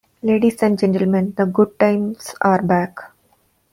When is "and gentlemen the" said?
0.63-1.45